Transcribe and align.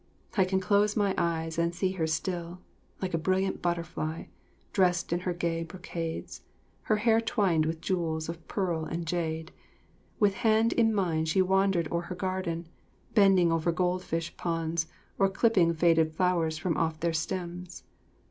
I 0.35 0.45
can 0.45 0.59
close 0.59 0.95
my 0.97 1.13
eyes 1.15 1.59
and 1.59 1.75
see 1.75 1.91
her 1.91 2.07
still, 2.07 2.59
like 3.03 3.13
a 3.13 3.19
brilliant 3.19 3.61
butter 3.61 3.83
fly, 3.83 4.29
dressed 4.73 5.13
in 5.13 5.19
her 5.19 5.31
gay 5.35 5.61
brocades, 5.61 6.41
her 6.89 6.95
hair 6.95 7.21
twined 7.21 7.67
with 7.67 7.81
jewels 7.81 8.27
of 8.27 8.47
pearl 8.47 8.83
and 8.83 9.05
jade; 9.05 9.51
with 10.19 10.33
hand 10.41 10.73
in 10.73 10.91
mine 10.91 11.25
she 11.25 11.43
wandered 11.43 11.87
o'er 11.91 12.01
her 12.09 12.15
garden, 12.15 12.67
bending 13.13 13.51
over 13.51 13.71
goldfish 13.71 14.35
ponds, 14.37 14.87
or 15.19 15.29
clipping 15.29 15.71
fading 15.71 16.09
flowers 16.09 16.57
from 16.57 16.77
off 16.77 16.99
their 16.99 17.13
stems. 17.13 17.83